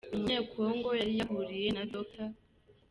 Uyu 0.09 0.19
munye-Congo 0.21 0.87
yari 0.99 1.13
yahuriye 1.19 1.67
na 1.75 1.83
Dr. 1.93 2.27